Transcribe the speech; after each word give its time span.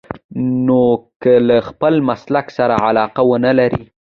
نو 0.65 0.81
که 1.21 1.33
له 1.47 1.57
خپل 1.69 1.93
مسلک 2.07 2.47
سره 2.57 2.75
علاقه 2.87 3.21
ونه 3.29 3.51
لرئ. 3.59 3.83